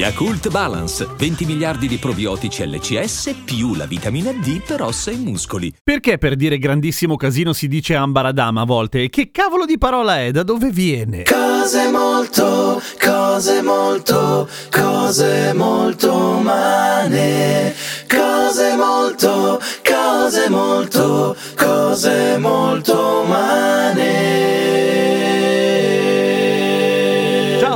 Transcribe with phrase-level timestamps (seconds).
[0.00, 5.74] Yakult Balance, 20 miliardi di probiotici LCS più la vitamina D per ossa e muscoli.
[5.84, 9.10] Perché per dire grandissimo casino si dice ambaradam a volte?
[9.10, 10.30] Che cavolo di parola è?
[10.30, 11.24] Da dove viene?
[11.24, 17.74] Cose molto, cose molto, cose molto umane.
[18.08, 23.69] Cose molto, cose molto, cose molto umane.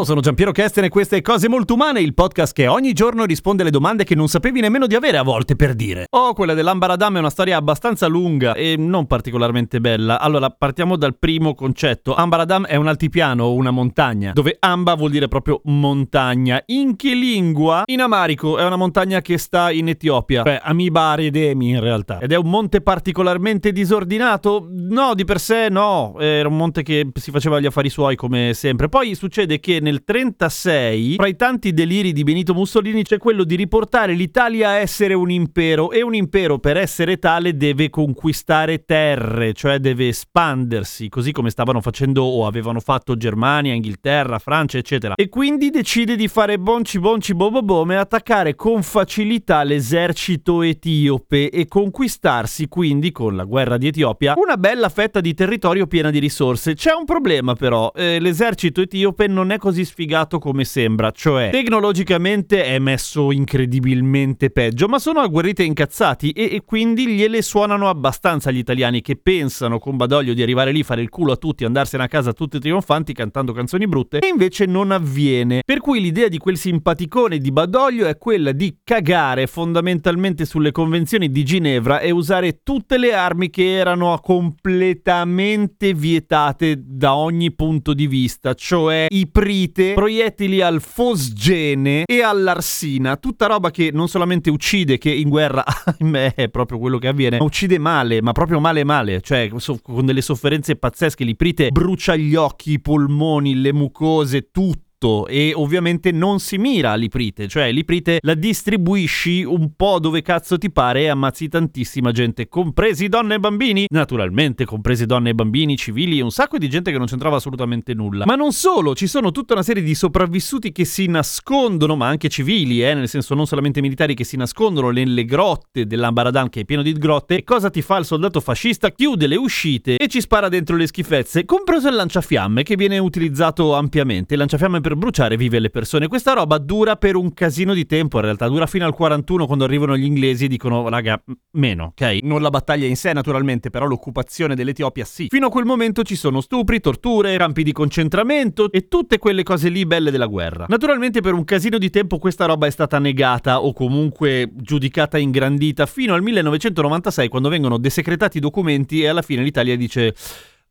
[0.05, 3.63] Ciao, sono Giampiero Kesten e queste Cose Molto Umane, il podcast che ogni giorno risponde
[3.63, 6.05] alle domande che non sapevi nemmeno di avere a volte per dire.
[6.11, 10.21] Oh, quella dell'Ambaradam è una storia abbastanza lunga e non particolarmente bella.
[10.21, 12.15] Allora, partiamo dal primo concetto.
[12.15, 16.63] Ambaradam è un altipiano o una montagna, dove Amba vuol dire proprio montagna.
[16.67, 17.85] In che lingua?
[17.87, 20.43] In amarico, è una montagna che sta in Etiopia.
[20.43, 22.19] Beh, Amiba Edemi in realtà.
[22.19, 24.69] Ed è un monte particolarmente disordinato?
[24.71, 26.17] No, di per sé no.
[26.19, 28.91] Era un monte che si faceva gli affari suoi come sempre.
[28.91, 33.55] Poi succede che nel 36, fra i tanti deliri di Benito Mussolini c'è quello di
[33.55, 39.53] riportare l'Italia a essere un impero e un impero per essere tale deve conquistare terre,
[39.53, 45.15] cioè deve espandersi, così come stavano facendo o avevano fatto Germania, Inghilterra, Francia, eccetera.
[45.15, 51.51] E quindi decide di fare bonci bonci bobo bom e attaccare con facilità l'esercito etiope
[51.51, 56.19] e conquistarsi quindi con la guerra di Etiopia una bella fetta di territorio piena di
[56.19, 56.75] risorse.
[56.75, 62.65] C'è un problema però, eh, l'esercito etiope non è così sfigato come sembra, cioè tecnologicamente
[62.65, 68.51] è messo incredibilmente peggio, ma sono agguerriti e incazzati e, e quindi gliele suonano abbastanza
[68.51, 72.03] gli italiani che pensano con Badoglio di arrivare lì, fare il culo a tutti, andarsene
[72.03, 75.63] a casa tutti trionfanti cantando canzoni brutte e invece non avviene.
[75.65, 81.31] Per cui l'idea di quel simpaticone di Badoglio è quella di cagare fondamentalmente sulle convenzioni
[81.31, 88.07] di Ginevra e usare tutte le armi che erano completamente vietate da ogni punto di
[88.07, 89.29] vista, cioè i
[89.75, 95.65] prite, proiettili al fosgene e all'arsina, tutta roba che non solamente uccide, che in guerra,
[95.99, 99.51] ahimè, è proprio quello che avviene, ma uccide male, ma proprio male male, cioè
[99.83, 104.83] con delle sofferenze pazzesche, l'iprite brucia gli occhi, i polmoni, le mucose, tutto
[105.27, 110.71] e ovviamente non si mira all'iprite, cioè l'iprite la distribuisci un po' dove cazzo ti
[110.71, 116.19] pare e ammazzi tantissima gente, compresi donne e bambini, naturalmente compresi donne e bambini, civili
[116.19, 118.25] e un sacco di gente che non c'entrava assolutamente nulla.
[118.27, 122.29] Ma non solo, ci sono tutta una serie di sopravvissuti che si nascondono, ma anche
[122.29, 126.65] civili, eh, nel senso non solamente militari che si nascondono nelle grotte dell'Ambaradan che è
[126.65, 127.37] pieno di grotte.
[127.37, 128.91] E cosa ti fa il soldato fascista?
[128.91, 133.75] Chiude le uscite e ci spara dentro le schifezze, compreso il lanciafiamme che viene utilizzato
[133.75, 134.35] ampiamente.
[134.35, 136.09] Il lanciafiamme per bruciare vive le persone.
[136.09, 139.65] Questa roba dura per un casino di tempo, in realtà dura fino al 41 quando
[139.65, 141.23] arrivano gli inglesi e dicono raga,
[141.53, 142.19] meno, ok?
[142.23, 145.27] Non la battaglia in sé naturalmente, però l'occupazione dell'Etiopia sì.
[145.29, 149.69] Fino a quel momento ci sono stupri, torture, campi di concentramento e tutte quelle cose
[149.69, 150.67] lì belle della guerra.
[150.69, 155.87] Naturalmente per un casino di tempo questa roba è stata negata o comunque giudicata ingrandita
[155.87, 160.15] fino al 1996 quando vengono desecretati i documenti e alla fine l'Italia dice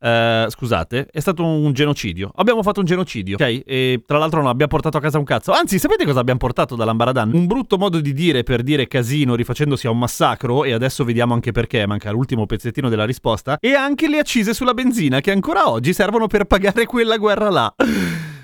[0.03, 2.31] eh, scusate, è stato un genocidio.
[2.36, 3.62] Abbiamo fatto un genocidio, ok?
[3.66, 5.53] E tra l'altro non abbiamo portato a casa un cazzo.
[5.53, 7.31] Anzi, sapete cosa abbiamo portato dall'Ambaradan?
[7.34, 11.34] Un brutto modo di dire per dire casino rifacendosi a un massacro, e adesso vediamo
[11.34, 15.69] anche perché, manca l'ultimo pezzettino della risposta, e anche le accise sulla benzina che ancora
[15.69, 17.74] oggi servono per pagare quella guerra là.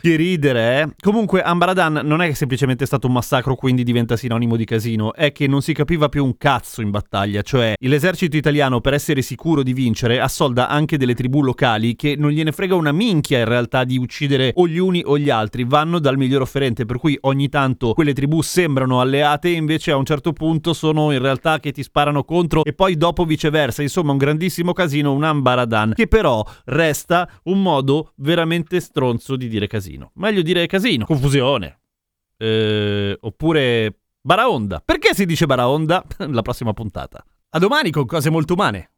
[0.02, 0.88] Che ridere, eh?
[1.02, 5.32] Comunque, Ambaradan non è che semplicemente stato un massacro, quindi diventa sinonimo di casino, è
[5.34, 7.42] che non si capiva più un cazzo in battaglia.
[7.42, 12.32] Cioè, l'esercito italiano, per essere sicuro di vincere, assolda anche delle tribù locali che non
[12.32, 16.00] gliene frega una minchia in realtà di uccidere o gli uni o gli altri, vanno
[16.00, 16.86] dal miglior offerente.
[16.86, 21.20] Per cui ogni tanto quelle tribù sembrano alleate, invece a un certo punto sono in
[21.20, 23.82] realtà che ti sparano contro, e poi dopo viceversa.
[23.82, 29.68] Insomma, un grandissimo casino, un Ambaradan, che però resta un modo veramente stronzo di dire
[29.90, 30.12] casino.
[30.16, 31.80] Meglio dire casino, confusione.
[32.38, 34.82] Eh, oppure baraonda.
[34.84, 36.06] Perché si dice baraonda?
[36.30, 37.24] La prossima puntata.
[37.50, 38.92] A domani con cose molto umane.